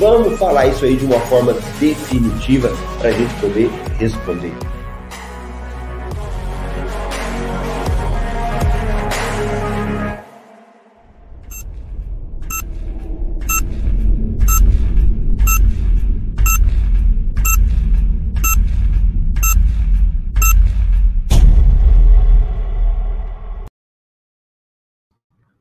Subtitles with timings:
[0.00, 4.50] Vamos falar isso aí de uma forma definitiva para a gente poder responder.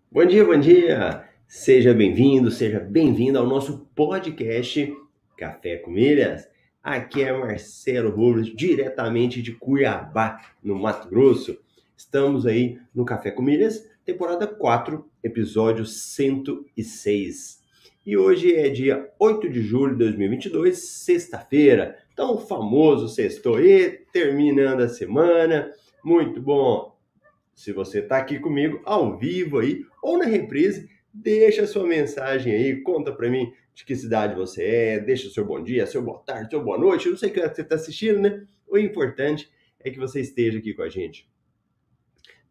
[0.09, 1.28] Bom dia, bom dia!
[1.51, 4.95] Seja bem-vindo, seja bem-vindo ao nosso podcast
[5.35, 6.47] Café com Milhas.
[6.83, 11.57] Aqui é Marcelo Robles, diretamente de Cuiabá, no Mato Grosso.
[11.97, 17.63] Estamos aí no Café com Milhas, temporada 4, episódio 106.
[18.05, 21.97] E hoje é dia 8 de julho de 2022, sexta-feira.
[22.13, 25.73] Então, o famoso sextou e terminando a semana.
[26.05, 26.95] Muito bom.
[27.55, 30.87] Se você está aqui comigo ao vivo aí ou na reprise,
[31.21, 35.43] Deixa sua mensagem aí, conta para mim de que cidade você é, deixa o seu
[35.43, 37.75] bom dia, seu boa tarde, seu boa noite, eu não sei o que você está
[37.75, 38.47] assistindo, né?
[38.65, 41.29] O importante é que você esteja aqui com a gente.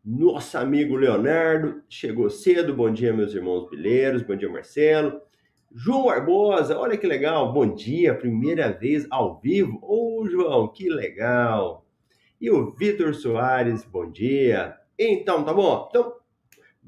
[0.05, 5.19] Nosso amigo Leonardo chegou cedo, bom dia meus irmãos bileiros, bom dia Marcelo.
[5.74, 9.78] João Barbosa, olha que legal, bom dia, primeira vez ao vivo.
[9.80, 11.86] Ô oh, João, que legal.
[12.39, 14.77] E o Vitor Soares, bom dia.
[14.98, 15.86] Então, tá bom?
[15.89, 16.19] Então,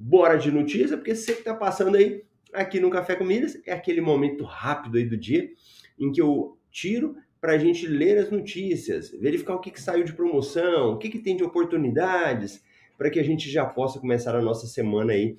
[0.01, 3.73] bora de notícia, porque você que está passando aí aqui no Café com Milhas, é
[3.73, 5.51] aquele momento rápido aí do dia
[5.99, 10.03] em que eu tiro para a gente ler as notícias, verificar o que, que saiu
[10.03, 12.65] de promoção, o que, que tem de oportunidades,
[12.97, 15.37] para que a gente já possa começar a nossa semana aí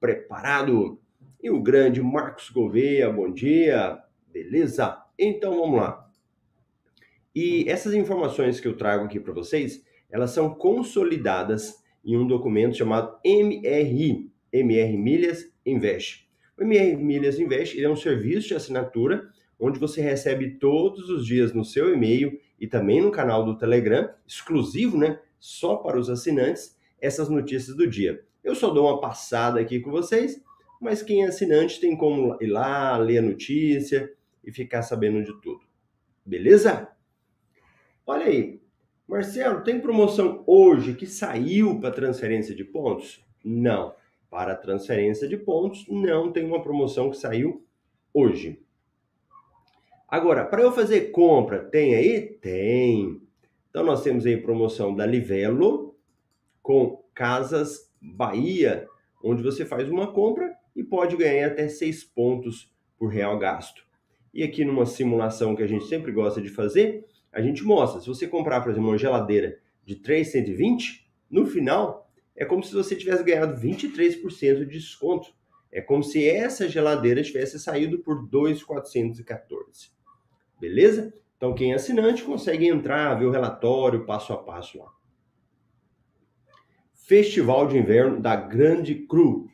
[0.00, 1.00] preparado.
[1.40, 3.96] E o grande Marcos Gouveia, bom dia,
[4.32, 5.00] beleza?
[5.16, 6.10] Então vamos lá.
[7.34, 12.76] E essas informações que eu trago aqui para vocês, elas são consolidadas em um documento
[12.76, 16.28] chamado MRI, MR Milhas Invest.
[16.58, 21.52] O MR Milhas Invest é um serviço de assinatura onde você recebe todos os dias
[21.52, 26.78] no seu e-mail e também no canal do Telegram, exclusivo, né, só para os assinantes,
[27.00, 28.24] essas notícias do dia.
[28.42, 30.42] Eu só dou uma passada aqui com vocês,
[30.80, 34.10] mas quem é assinante tem como ir lá, ler a notícia
[34.42, 35.60] e ficar sabendo de tudo.
[36.24, 36.88] Beleza?
[38.06, 38.59] Olha aí,
[39.10, 43.20] Marcelo, tem promoção hoje que saiu para transferência de pontos?
[43.44, 43.92] Não.
[44.30, 47.66] Para transferência de pontos, não tem uma promoção que saiu
[48.14, 48.62] hoje.
[50.08, 52.20] Agora, para eu fazer compra, tem aí?
[52.40, 53.20] Tem.
[53.68, 55.96] Então, nós temos aí promoção da Livelo
[56.62, 58.86] com Casas Bahia,
[59.24, 63.84] onde você faz uma compra e pode ganhar até 6 pontos por real gasto.
[64.32, 68.00] E aqui numa simulação que a gente sempre gosta de fazer, a gente mostra.
[68.00, 72.96] Se você comprar, por exemplo, uma geladeira de 320, no final é como se você
[72.96, 75.32] tivesse ganhado 23% de desconto.
[75.70, 79.92] É como se essa geladeira tivesse saído por 2,414.
[80.60, 81.14] Beleza?
[81.36, 84.92] Então quem é assinante consegue entrar, ver o relatório passo a passo lá.
[86.92, 89.48] Festival de Inverno da Grande Cru.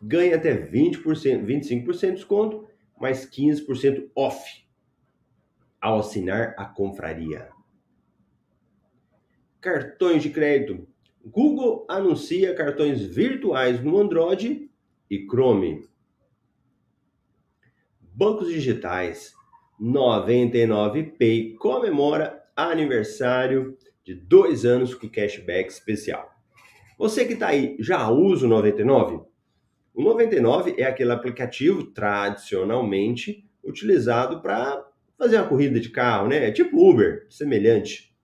[0.00, 1.02] Ganha até 20%,
[1.44, 2.68] 25% de desconto
[3.00, 4.66] mais 15% off
[5.80, 7.50] ao assinar a confraria.
[9.60, 10.86] Cartões de crédito.
[11.24, 14.70] Google anuncia cartões virtuais no Android
[15.10, 15.88] e Chrome.
[18.00, 19.36] Bancos digitais.
[19.80, 26.34] 99Pay comemora aniversário de dois anos com cashback especial.
[26.98, 29.27] Você que está aí já usa o 99?
[29.98, 36.46] O 99 é aquele aplicativo tradicionalmente utilizado para fazer uma corrida de carro, né?
[36.46, 38.16] É tipo Uber, semelhante.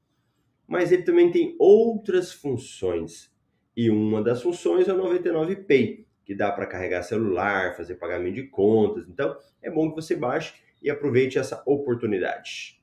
[0.68, 3.34] Mas ele também tem outras funções.
[3.76, 8.36] E uma das funções é o 99 Pay, que dá para carregar celular, fazer pagamento
[8.36, 9.08] de contas.
[9.08, 12.80] Então, é bom que você baixe e aproveite essa oportunidade.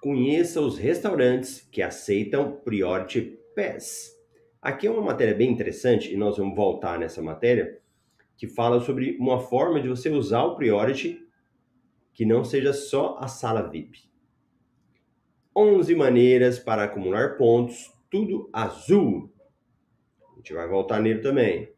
[0.00, 4.14] Conheça os restaurantes que aceitam Priority PES.
[4.60, 7.80] Aqui é uma matéria bem interessante e nós vamos voltar nessa matéria
[8.36, 11.24] que fala sobre uma forma de você usar o Priority
[12.12, 14.10] que não seja só a sala VIP.
[15.56, 19.32] 11 maneiras para acumular pontos, tudo azul.
[20.32, 21.72] A gente vai voltar nele também.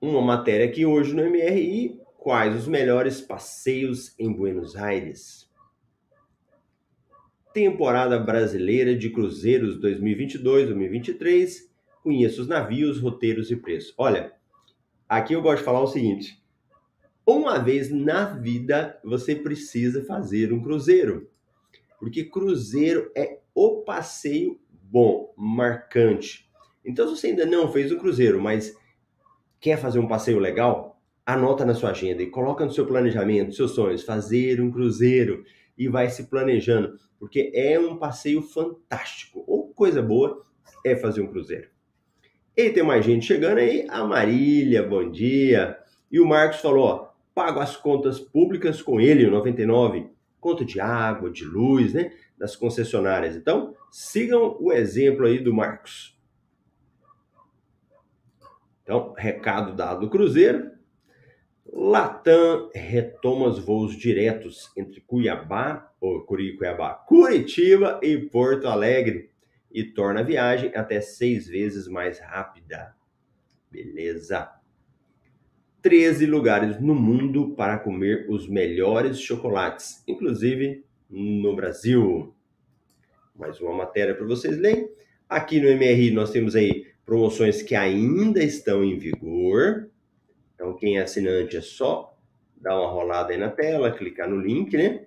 [0.00, 5.50] uma matéria aqui hoje no MRI, quais os melhores passeios em Buenos Aires?
[7.56, 11.70] Temporada Brasileira de Cruzeiros 2022-2023.
[12.02, 13.94] Conheça os navios, roteiros e preços.
[13.96, 14.34] Olha,
[15.08, 16.38] aqui eu gosto de falar o seguinte:
[17.26, 21.30] uma vez na vida você precisa fazer um cruzeiro,
[21.98, 26.50] porque cruzeiro é o passeio bom, marcante.
[26.84, 28.76] Então, se você ainda não fez um cruzeiro, mas
[29.58, 33.70] quer fazer um passeio legal, anota na sua agenda e coloca no seu planejamento, seus
[33.70, 35.42] sonhos, fazer um cruzeiro
[35.76, 39.44] e vai se planejando porque é um passeio fantástico.
[39.46, 40.44] Ou coisa boa
[40.84, 41.68] é fazer um cruzeiro.
[42.56, 43.86] E tem mais gente chegando aí.
[43.88, 45.78] A Marília, bom dia.
[46.10, 50.08] E o Marcos falou: ó, pago as contas públicas com ele, o 99,
[50.40, 52.12] conta de água, de luz, né?
[52.38, 53.36] Das concessionárias.
[53.36, 56.18] Então, sigam o exemplo aí do Marcos.
[58.82, 60.75] Então, recado dado do Cruzeiro.
[61.72, 69.30] Latam retoma os voos diretos entre Cuiabá, ou Cuiabá, Curitiba e Porto Alegre
[69.70, 72.94] e torna a viagem até seis vezes mais rápida.
[73.70, 74.50] Beleza?
[75.82, 82.34] 13 lugares no mundo para comer os melhores chocolates, inclusive no Brasil.
[83.34, 84.88] Mais uma matéria para vocês lerem.
[85.28, 89.90] Aqui no MRI nós temos aí promoções que ainda estão em vigor
[90.56, 92.16] então, quem é assinante é só
[92.56, 95.04] dar uma rolada aí na tela, clicar no link, né?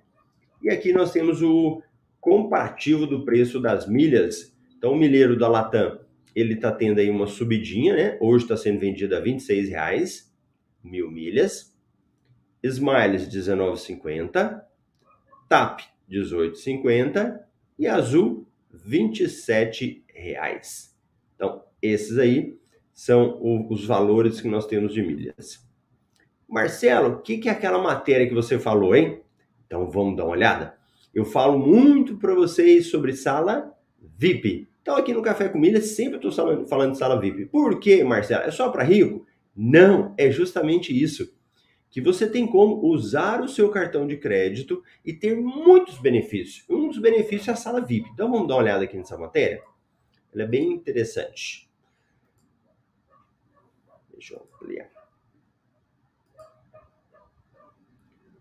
[0.62, 1.82] E aqui nós temos o
[2.22, 4.56] comparativo do preço das milhas.
[4.78, 6.00] Então, o milheiro da Latam,
[6.36, 8.18] ele está tendo aí uma subidinha, né?
[8.22, 10.32] Hoje está sendo vendido a 26 reais,
[10.84, 11.76] mil milhas.
[12.62, 14.62] Smiles, 19,50.
[15.48, 15.82] TAP,
[16.12, 17.40] 18,50.
[17.80, 20.96] E Azul, 27 reais.
[21.36, 22.60] Então, esses aí
[23.00, 25.66] são os valores que nós temos de milhas.
[26.46, 29.22] Marcelo, o que, que é aquela matéria que você falou, hein?
[29.66, 30.76] Então vamos dar uma olhada.
[31.14, 33.74] Eu falo muito para vocês sobre sala
[34.18, 34.68] VIP.
[34.82, 37.46] Então aqui no Café com Milhas sempre estou falando de sala VIP.
[37.46, 38.44] Por quê, Marcelo?
[38.44, 39.26] É só para rico?
[39.56, 41.34] Não, é justamente isso.
[41.90, 46.66] Que você tem como usar o seu cartão de crédito e ter muitos benefícios.
[46.70, 48.10] Um dos benefícios é a sala VIP.
[48.14, 49.64] Então vamos dar uma olhada aqui nessa matéria.
[50.34, 51.69] Ela é bem interessante.
[54.20, 54.90] Deixa eu ampliar.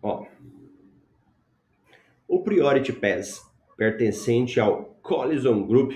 [0.01, 0.25] Ó.
[2.27, 3.41] O Priority Pass,
[3.77, 5.93] pertencente ao Collison Group,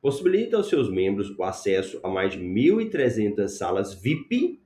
[0.00, 4.62] possibilita aos seus membros o acesso a mais de 1.300 salas VIP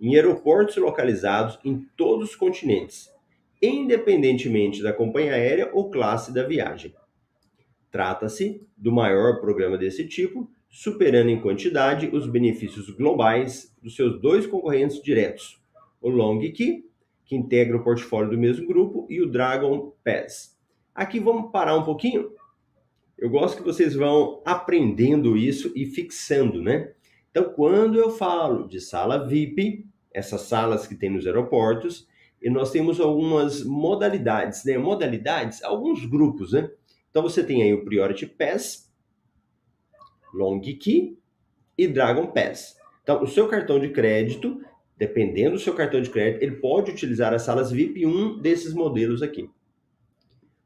[0.00, 3.08] em aeroportos localizados em todos os continentes,
[3.62, 6.92] independentemente da companhia aérea ou classe da viagem.
[7.88, 14.46] Trata-se do maior programa desse tipo superando em quantidade os benefícios globais dos seus dois
[14.46, 15.60] concorrentes diretos,
[16.00, 16.86] o Long Key,
[17.26, 20.58] que integra o portfólio do mesmo grupo, e o Dragon Pass.
[20.94, 22.32] Aqui vamos parar um pouquinho.
[23.18, 26.92] Eu gosto que vocês vão aprendendo isso e fixando, né?
[27.30, 32.08] Então, quando eu falo de sala VIP, essas salas que tem nos aeroportos,
[32.40, 34.78] e nós temos algumas modalidades, né?
[34.78, 36.70] Modalidades, alguns grupos, né?
[37.10, 38.81] Então, você tem aí o Priority Pass,
[40.32, 41.18] Long Key
[41.76, 42.76] e Dragon Pass.
[43.02, 44.60] Então, o seu cartão de crédito,
[44.96, 49.22] dependendo do seu cartão de crédito, ele pode utilizar as salas VIP um desses modelos
[49.22, 49.50] aqui.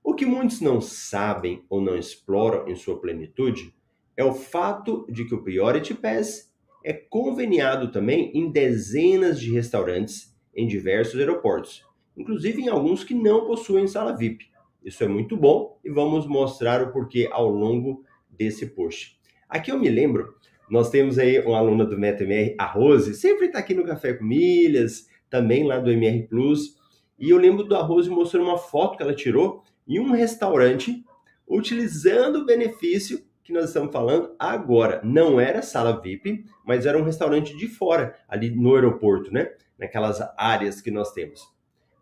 [0.05, 3.75] O que muitos não sabem ou não exploram em sua plenitude
[4.17, 6.55] é o fato de que o Priority Pass
[6.85, 11.85] é conveniado também em dezenas de restaurantes em diversos aeroportos,
[12.17, 14.47] inclusive em alguns que não possuem sala VIP.
[14.85, 19.16] Isso é muito bom e vamos mostrar o porquê ao longo desse post.
[19.49, 20.35] Aqui eu me lembro,
[20.69, 24.25] nós temos aí uma aluna do MetaMR, a Rose, sempre está aqui no Café com
[24.25, 26.77] Milhas, também lá do MR Plus.
[27.19, 31.05] E eu lembro da Rose mostrando uma foto que ela tirou em um restaurante,
[31.49, 35.01] utilizando o benefício que nós estamos falando agora.
[35.05, 39.53] Não era sala VIP, mas era um restaurante de fora, ali no aeroporto, né?
[39.79, 41.49] Naquelas áreas que nós temos.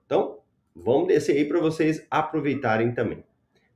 [0.06, 0.38] Então,
[0.74, 3.22] vamos descer aí para vocês aproveitarem também.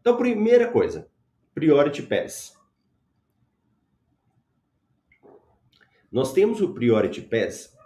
[0.01, 1.09] Então, primeira coisa,
[1.55, 2.58] Priority Pass.
[6.11, 7.77] Nós temos o Priority Pass,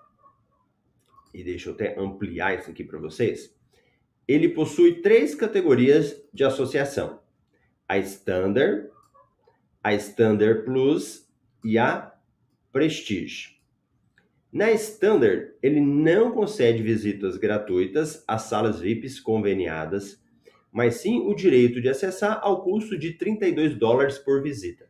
[1.34, 3.54] e deixa eu até ampliar isso aqui para vocês.
[4.28, 7.20] Ele possui três categorias de associação:
[7.88, 8.88] a Standard,
[9.82, 11.28] a Standard Plus
[11.64, 12.14] e a
[12.70, 13.60] Prestige.
[14.52, 20.22] Na Standard, ele não concede visitas gratuitas às salas VIPs conveniadas,
[20.70, 24.88] mas sim o direito de acessar ao custo de 32 dólares por visita.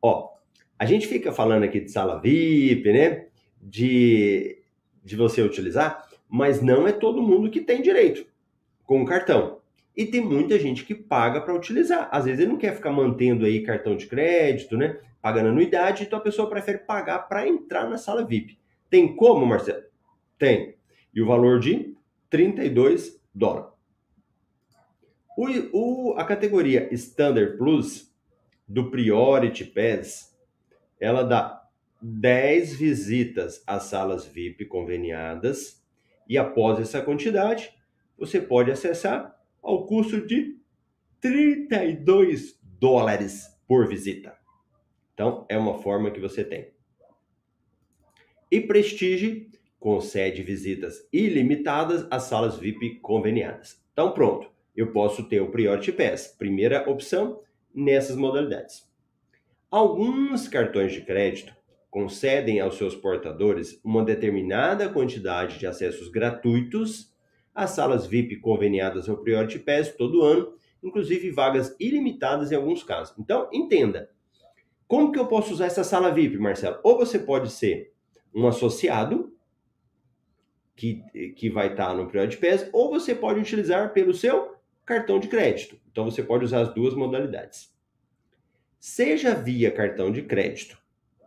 [0.00, 0.39] Ó,
[0.80, 3.26] a gente fica falando aqui de sala VIP, né?
[3.60, 4.62] De,
[5.04, 8.24] de você utilizar, mas não é todo mundo que tem direito
[8.86, 9.60] com o cartão.
[9.94, 12.08] E tem muita gente que paga para utilizar.
[12.10, 14.98] Às vezes ele não quer ficar mantendo aí cartão de crédito, né?
[15.20, 18.58] Pagando anuidade, então a pessoa prefere pagar para entrar na sala VIP.
[18.88, 19.82] Tem como, Marcelo?
[20.38, 20.76] Tem.
[21.14, 21.94] E o valor de
[22.30, 23.68] 32 dólares.
[25.36, 28.10] O, o, a categoria Standard Plus
[28.66, 30.29] do Priority Pass,
[31.00, 31.66] ela dá
[32.02, 35.82] 10 visitas às salas VIP conveniadas
[36.28, 37.74] e após essa quantidade,
[38.16, 40.58] você pode acessar ao custo de
[41.20, 44.36] 32 dólares por visita.
[45.14, 46.72] Então, é uma forma que você tem.
[48.50, 53.82] E Prestige concede visitas ilimitadas às salas VIP conveniadas.
[53.92, 57.42] Então, pronto, eu posso ter o Priority Pass, primeira opção,
[57.74, 58.89] nessas modalidades.
[59.70, 61.54] Alguns cartões de crédito
[61.88, 67.14] concedem aos seus portadores uma determinada quantidade de acessos gratuitos
[67.54, 73.16] às salas VIP conveniadas ao Priority Pass todo ano, inclusive vagas ilimitadas em alguns casos.
[73.16, 74.10] Então, entenda.
[74.88, 76.80] Como que eu posso usar essa sala VIP, Marcelo?
[76.82, 77.92] Ou você pode ser
[78.34, 79.32] um associado
[80.74, 81.04] que,
[81.36, 85.78] que vai estar no Priority Pass, ou você pode utilizar pelo seu cartão de crédito.
[85.92, 87.70] Então você pode usar as duas modalidades.
[88.80, 90.78] Seja via cartão de crédito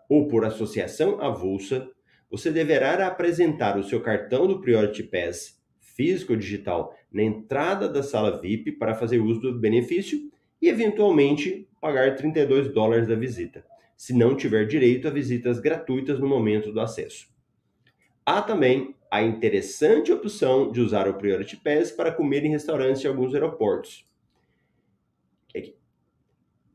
[0.10, 1.88] ou por associação avulsa,
[2.27, 8.01] você deverá apresentar o seu cartão do Priority Pass físico ou digital na entrada da
[8.01, 13.63] sala VIP para fazer uso do benefício e eventualmente pagar 32 dólares da visita,
[13.95, 17.27] se não tiver direito a visitas gratuitas no momento do acesso.
[18.25, 23.07] Há também a interessante opção de usar o Priority Pass para comer em restaurantes em
[23.07, 24.12] alguns aeroportos.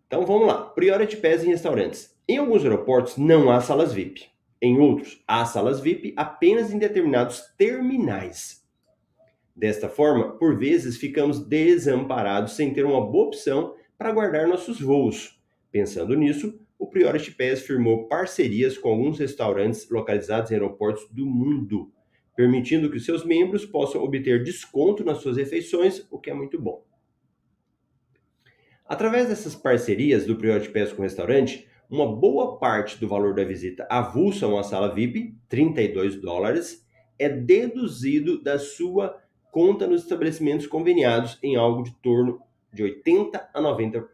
[0.08, 2.16] Então vamos lá, Priority Pass em restaurantes.
[2.26, 4.24] Em alguns aeroportos não há salas VIP.
[4.60, 8.66] Em outros, há salas VIP apenas em determinados terminais.
[9.54, 15.38] Desta forma, por vezes ficamos desamparados sem ter uma boa opção para guardar nossos voos.
[15.70, 21.92] Pensando nisso, o Priority Pass firmou parcerias com alguns restaurantes localizados em aeroportos do mundo,
[22.34, 26.82] permitindo que seus membros possam obter desconto nas suas refeições, o que é muito bom.
[28.88, 33.44] Através dessas parcerias do Priority Pass com o restaurante, uma boa parte do valor da
[33.44, 36.86] visita avulsa a uma sala VIP, 32 dólares,
[37.18, 42.40] é deduzido da sua conta nos estabelecimentos conveniados em algo de torno
[42.72, 44.06] de 80 a 90%.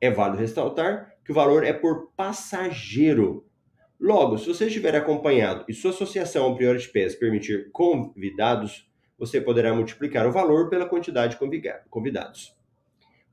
[0.00, 3.44] É válido ressaltar que o valor é por passageiro.
[3.98, 8.88] Logo, se você estiver acompanhado e sua associação ao Priority Pass permitir convidados,
[9.18, 12.54] você poderá multiplicar o valor pela quantidade de convidados.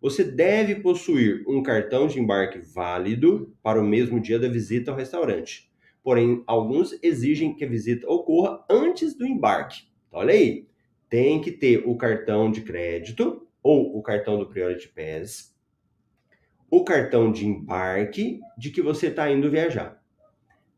[0.01, 4.97] Você deve possuir um cartão de embarque válido para o mesmo dia da visita ao
[4.97, 5.71] restaurante.
[6.03, 9.83] Porém, alguns exigem que a visita ocorra antes do embarque.
[10.07, 10.67] Então, olha aí,
[11.07, 15.55] tem que ter o cartão de crédito ou o cartão do Priority Pass,
[16.67, 20.01] o cartão de embarque de que você está indo viajar.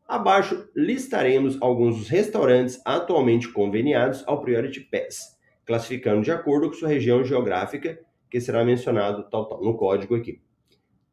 [0.06, 6.90] Abaixo listaremos alguns dos restaurantes atualmente conveniados ao Priority Pass, classificando de acordo com sua
[6.90, 7.98] região geográfica
[8.34, 10.40] que será mencionado tal, tal, no código aqui.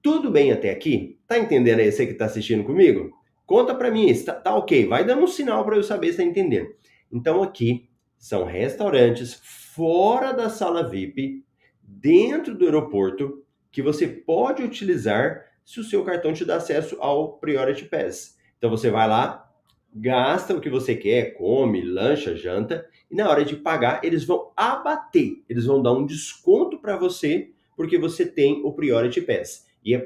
[0.01, 1.19] Tudo bem até aqui?
[1.27, 3.11] Tá entendendo aí, você que está assistindo comigo?
[3.45, 4.87] Conta para mim, está tá ok?
[4.87, 6.69] Vai dando um sinal para eu saber se está entendendo.
[7.11, 7.87] Então aqui
[8.17, 9.35] são restaurantes
[9.75, 11.45] fora da sala VIP,
[11.79, 17.37] dentro do aeroporto, que você pode utilizar se o seu cartão te dá acesso ao
[17.37, 18.35] Priority Pass.
[18.57, 19.47] Então você vai lá,
[19.93, 24.51] gasta o que você quer, come, lancha, janta, e na hora de pagar, eles vão
[24.57, 29.67] abater, eles vão dar um desconto para você, porque você tem o Priority Pass.
[29.83, 30.05] E é,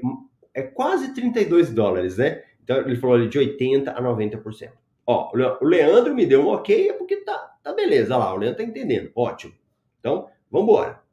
[0.53, 2.43] é quase 32 dólares, né?
[2.63, 4.71] Então ele falou ali de 80 a 90%.
[5.07, 8.57] Ó, o Leandro me deu um ok, é porque tá, tá beleza, lá, o Leandro
[8.57, 9.53] tá entendendo, ótimo.
[9.99, 11.03] Então, vamos embora.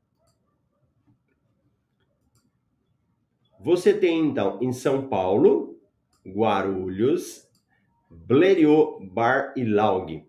[3.61, 5.78] Você tem então em São Paulo,
[6.26, 7.49] Guarulhos,
[8.11, 10.26] Blériot Bar e Laug.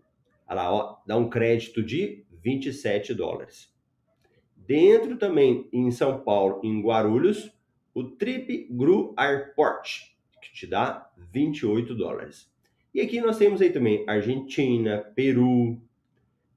[0.47, 3.72] Olha lá, ó, dá um crédito de 27 dólares.
[4.65, 7.51] Dentro também em São Paulo, em Guarulhos,
[7.93, 12.51] o Trip Gru Airport, que te dá 28 dólares.
[12.93, 15.81] E aqui nós temos aí também Argentina, Peru,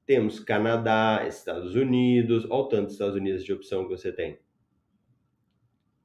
[0.04, 4.38] temos Canadá, Estados Unidos, olha o tanto Estados Unidos de opção que você tem.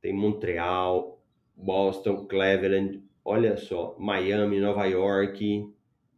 [0.02, 1.22] Tem Montreal,
[1.56, 5.72] Boston, Cleveland, olha só, Miami, Nova York,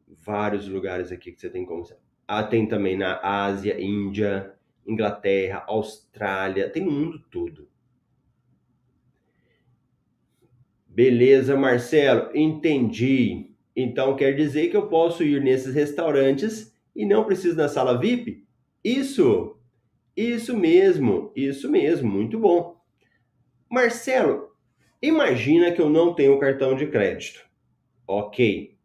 [0.07, 1.83] vários lugares aqui que você tem como.
[2.25, 7.67] Ah, tem também na Ásia, Índia, Inglaterra, Austrália, tem no mundo todo.
[10.87, 13.49] Beleza, Marcelo, entendi.
[13.75, 18.45] Então quer dizer que eu posso ir nesses restaurantes e não preciso na sala VIP?
[18.83, 19.57] Isso!
[20.15, 22.79] Isso mesmo, isso mesmo, muito bom.
[23.67, 24.51] Marcelo,
[25.01, 27.43] imagina que eu não tenho cartão de crédito.
[28.07, 28.77] Ok.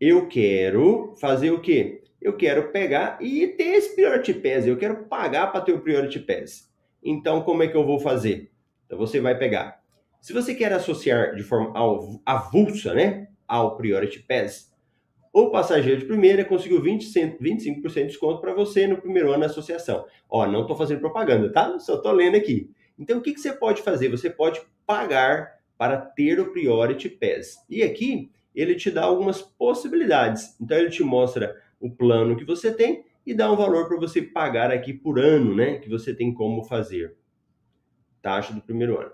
[0.00, 1.97] Eu quero fazer o quê?
[2.20, 4.66] Eu quero pegar e ter esse Priority Pass.
[4.66, 6.70] Eu quero pagar para ter o Priority Pass.
[7.02, 8.50] Então, como é que eu vou fazer?
[8.86, 9.80] Então, você vai pegar.
[10.20, 11.72] Se você quer associar de forma
[12.26, 13.28] avulsa, né?
[13.48, 14.70] ao Priority Pass.
[15.32, 17.06] O passageiro de primeira conseguiu 20,
[17.40, 20.04] 25% de desconto para você no primeiro ano da associação.
[20.28, 21.78] Ó, não estou fazendo propaganda, tá?
[21.78, 22.70] Só estou lendo aqui.
[22.98, 24.08] Então, o que, que você pode fazer?
[24.08, 27.64] Você pode pagar para ter o Priority Pass.
[27.70, 30.56] E aqui, ele te dá algumas possibilidades.
[30.60, 34.22] Então, ele te mostra o plano que você tem e dá um valor para você
[34.22, 35.78] pagar aqui por ano, né?
[35.78, 37.16] Que você tem como fazer.
[38.22, 39.12] Taxa do primeiro ano.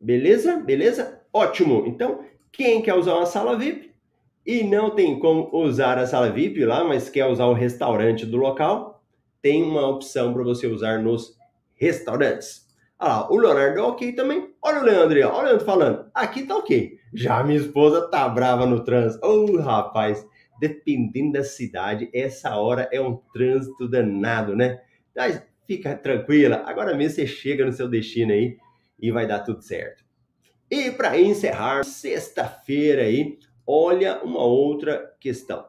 [0.00, 0.56] Beleza?
[0.56, 1.20] Beleza?
[1.32, 1.84] Ótimo.
[1.86, 3.92] Então, quem quer usar uma sala VIP
[4.44, 8.36] e não tem como usar a sala VIP lá, mas quer usar o restaurante do
[8.36, 9.04] local,
[9.40, 11.36] tem uma opção para você usar nos
[11.74, 12.68] restaurantes.
[12.98, 14.54] Ah, o Leonardo é ok também.
[14.62, 16.10] Olha o Leandro olha o Leandro falando.
[16.14, 16.96] Aqui tá ok.
[17.12, 19.24] Já minha esposa tá brava no trânsito.
[19.26, 20.26] Ô, oh, rapaz,
[20.58, 24.80] dependendo da cidade, essa hora é um trânsito danado, né?
[25.14, 26.62] Mas fica tranquila.
[26.66, 28.56] Agora mesmo você chega no seu destino aí
[28.98, 30.04] e vai dar tudo certo.
[30.70, 35.66] E para encerrar, sexta-feira aí, olha uma outra questão.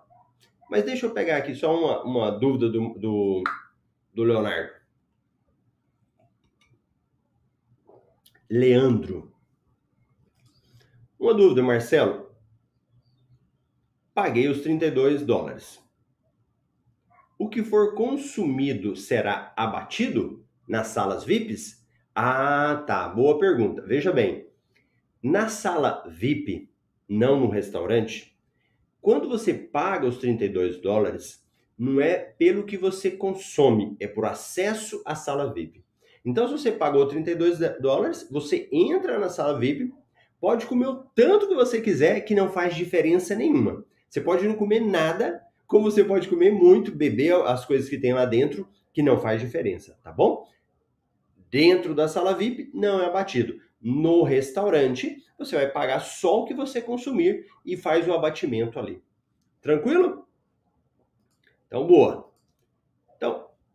[0.70, 3.44] Mas deixa eu pegar aqui só uma, uma dúvida do, do,
[4.14, 4.72] do Leonardo.
[8.50, 9.33] Leandro.
[11.24, 12.30] Uma dúvida, Marcelo.
[14.14, 15.82] Paguei os 32 dólares.
[17.40, 21.82] O que for consumido será abatido nas salas VIPs?
[22.14, 23.08] Ah, tá.
[23.08, 23.82] Boa pergunta.
[23.84, 24.50] Veja bem.
[25.24, 26.70] Na sala VIP,
[27.08, 28.38] não no restaurante,
[29.00, 31.42] quando você paga os 32 dólares,
[31.78, 35.86] não é pelo que você consome, é por acesso à sala VIP.
[36.26, 40.03] Então, se você pagou 32 dólares, você entra na sala VIP,
[40.44, 43.86] pode comer o tanto que você quiser, que não faz diferença nenhuma.
[44.10, 48.14] Você pode não comer nada, como você pode comer muito, beber as coisas que tem
[48.14, 50.46] lá dentro, que não faz diferença, tá bom?
[51.50, 53.58] Dentro da sala VIP não é abatido.
[53.80, 59.02] No restaurante, você vai pagar só o que você consumir e faz o abatimento ali.
[59.62, 60.28] Tranquilo?
[61.68, 62.33] Então, boa.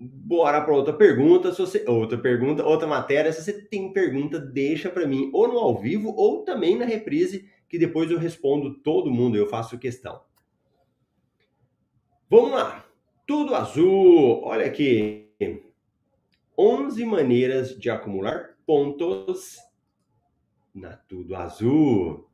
[0.01, 1.53] Bora para outra pergunta.
[1.53, 5.59] Se você outra pergunta, outra matéria, se você tem pergunta, deixa para mim ou no
[5.59, 10.21] ao vivo ou também na reprise, que depois eu respondo todo mundo, eu faço questão.
[12.31, 12.85] Vamos lá.
[13.27, 14.41] Tudo azul.
[14.45, 15.29] Olha aqui.
[16.57, 19.57] 11 maneiras de acumular pontos
[20.75, 22.29] na Tudo Azul.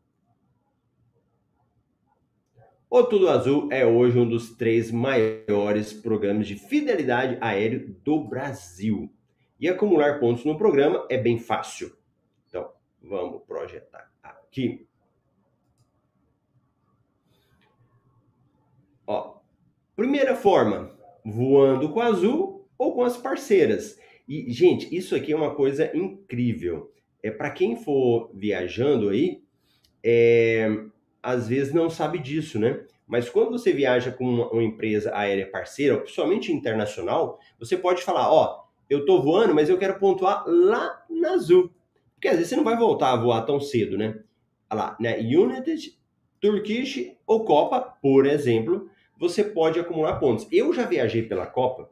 [2.96, 9.12] O Tudo Azul é hoje um dos três maiores programas de fidelidade aéreo do Brasil.
[9.58, 11.92] E acumular pontos no programa é bem fácil.
[12.46, 12.70] Então,
[13.02, 14.86] vamos projetar aqui.
[19.04, 19.38] Ó,
[19.96, 23.98] primeira forma, voando com azul ou com as parceiras.
[24.28, 26.94] E, gente, isso aqui é uma coisa incrível.
[27.20, 29.42] É para quem for viajando aí,
[30.00, 30.84] é,
[31.24, 32.84] às vezes não sabe disso, né?
[33.06, 38.64] Mas quando você viaja com uma, empresa aérea parceira, principalmente internacional, você pode falar, ó,
[38.88, 41.70] eu tô voando, mas eu quero pontuar lá na Azul.
[42.14, 44.20] Porque às vezes você não vai voltar a voar tão cedo, né?
[44.70, 45.18] Olha lá, né?
[45.18, 45.98] United,
[46.40, 50.46] Turkish ou Copa, por exemplo, você pode acumular pontos.
[50.52, 51.90] Eu já viajei pela Copa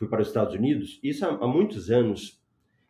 [0.00, 2.40] fui para os Estados Unidos, isso há muitos anos.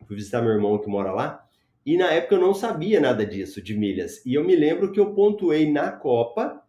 [0.07, 1.45] Fui visitar meu irmão que mora lá,
[1.85, 4.23] e na época eu não sabia nada disso, de milhas.
[4.25, 6.61] E eu me lembro que eu pontuei na Copa,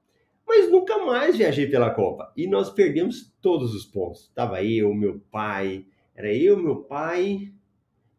[0.46, 2.32] mas nunca mais viajei pela Copa.
[2.36, 4.30] E nós perdemos todos os pontos.
[4.34, 7.52] Tava eu, meu pai, era eu, meu pai,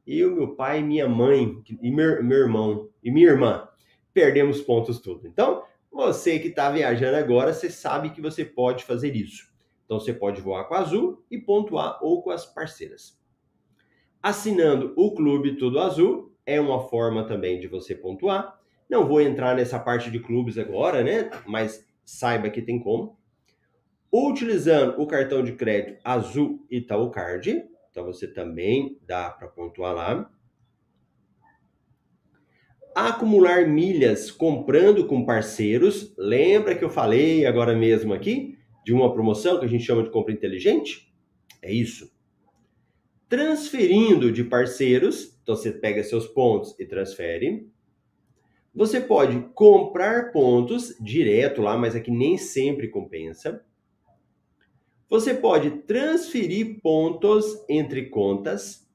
[0.05, 3.67] eu, meu pai, minha mãe e meu, meu irmão e minha irmã.
[4.13, 5.27] Perdemos pontos tudo.
[5.27, 9.51] Então, você que está viajando agora, você sabe que você pode fazer isso.
[9.85, 13.19] Então você pode voar com a Azul e pontuar ou com as parceiras.
[14.21, 18.59] Assinando o Clube Tudo Azul é uma forma também de você pontuar.
[18.89, 21.29] Não vou entrar nessa parte de clubes agora, né?
[21.47, 23.17] Mas saiba que tem como.
[24.11, 30.29] Utilizando o cartão de crédito Azul Itaú Card, então você também dá para pontuar lá.
[32.93, 36.13] Acumular milhas comprando com parceiros.
[36.15, 38.57] Lembra que eu falei agora mesmo aqui?
[38.83, 41.11] de uma promoção que a gente chama de compra inteligente?
[41.61, 42.12] É isso.
[43.33, 47.67] Transferindo de parceiros, então você pega seus pontos e transfere.
[48.75, 53.65] Você pode comprar pontos direto lá, mas aqui nem sempre compensa.
[55.09, 58.87] Você pode transferir pontos entre contas.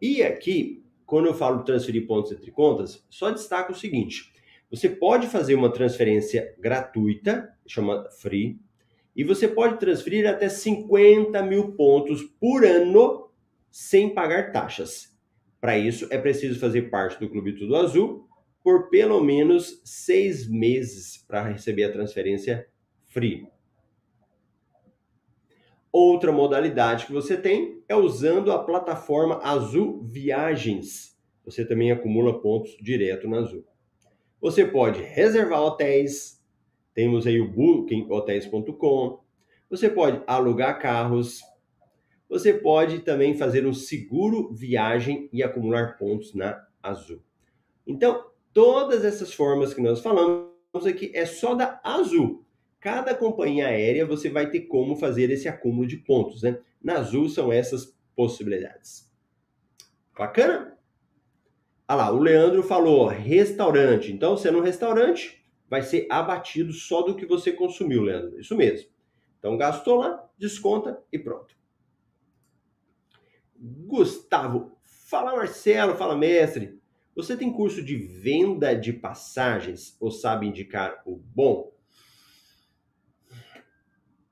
[0.00, 4.32] E aqui, quando eu falo transferir pontos entre contas, só destaco o seguinte:
[4.70, 8.58] você pode fazer uma transferência gratuita, chama free,
[9.14, 13.23] e você pode transferir até 50 mil pontos por ano
[13.74, 15.18] sem pagar taxas.
[15.60, 18.28] Para isso, é preciso fazer parte do Clube Tudo Azul
[18.62, 22.68] por pelo menos seis meses para receber a transferência
[23.08, 23.48] free.
[25.90, 31.18] Outra modalidade que você tem é usando a plataforma Azul Viagens.
[31.44, 33.66] Você também acumula pontos direto na Azul.
[34.40, 36.40] Você pode reservar hotéis,
[36.94, 39.18] temos aí o bookinghotéis.com.
[39.68, 41.42] Você pode alugar carros.
[42.28, 47.22] Você pode também fazer um seguro viagem e acumular pontos na Azul.
[47.86, 50.50] Então, todas essas formas que nós falamos
[50.86, 52.44] aqui é só da Azul.
[52.80, 56.58] Cada companhia aérea você vai ter como fazer esse acúmulo de pontos, né?
[56.82, 59.10] Na Azul são essas possibilidades.
[60.16, 60.76] Bacana?
[61.86, 64.12] Ah lá, o Leandro falou restaurante.
[64.12, 68.40] Então, sendo um restaurante, vai ser abatido só do que você consumiu, Leandro.
[68.40, 68.88] Isso mesmo.
[69.38, 71.53] Então, gastou lá, desconta e pronto.
[73.66, 76.78] Gustavo, fala Marcelo, fala mestre.
[77.16, 81.72] Você tem curso de venda de passagens ou sabe indicar o bom?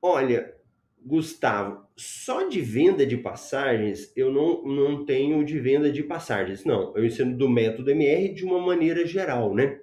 [0.02, 0.54] Olha,
[1.00, 6.94] Gustavo, só de venda de passagens eu não, não tenho de venda de passagens, não.
[6.94, 9.80] Eu ensino do método MR de uma maneira geral, né?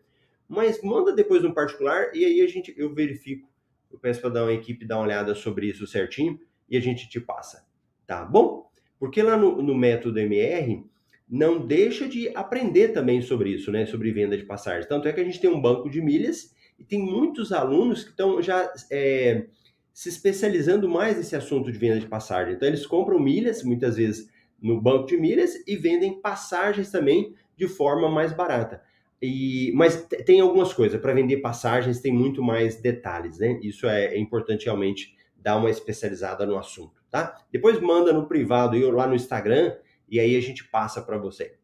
[0.47, 3.49] Mas manda depois no particular e aí a gente eu verifico.
[3.89, 7.09] Eu peço para dar uma equipe dar uma olhada sobre isso certinho e a gente
[7.09, 7.65] te passa,
[8.05, 8.58] tá bom?
[8.99, 10.83] Porque lá no, no método MR
[11.29, 13.85] não deixa de aprender também sobre isso, né?
[13.85, 14.87] Sobre venda de passagens.
[14.87, 18.09] Tanto é que a gente tem um banco de milhas e tem muitos alunos que
[18.09, 19.45] estão já é,
[19.93, 22.53] se especializando mais nesse assunto de venda de passagem.
[22.53, 24.29] Então, eles compram milhas, muitas vezes
[24.61, 28.81] no banco de milhas, e vendem passagens também de forma mais barata.
[29.21, 33.59] E, mas tem algumas coisas, para vender passagens tem muito mais detalhes, né?
[33.61, 37.41] Isso é, é importante realmente dar uma especializada no assunto, tá?
[37.51, 39.75] Depois manda no privado e lá no Instagram
[40.07, 41.55] e aí a gente passa para você.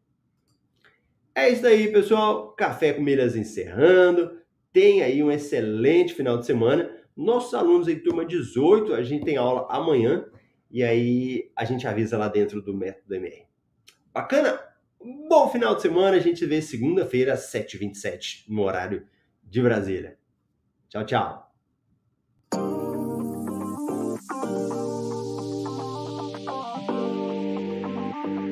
[1.34, 2.52] É isso aí, pessoal.
[2.52, 4.38] Café com Milhas encerrando.
[4.72, 6.90] Tenha aí um excelente final de semana.
[7.16, 10.26] Nossos alunos aí, turma 18, a gente tem aula amanhã
[10.70, 13.46] e aí a gente avisa lá dentro do método MR.
[14.12, 14.60] Bacana?
[15.28, 19.06] Bom final de semana, a gente se vê segunda-feira às 7h27 no horário
[19.42, 20.18] de Brasília.
[20.88, 21.45] Tchau, tchau.